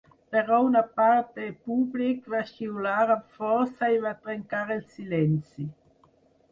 Però 0.35 0.57
una 0.67 0.79
part 0.99 1.29
de 1.41 1.49
públic 1.67 2.31
va 2.35 2.41
xiular 2.49 2.97
amb 3.17 3.31
força 3.37 3.93
i 3.99 4.01
va 4.09 4.17
trencar 4.27 4.67
el 4.79 4.85
silenci. 4.97 5.71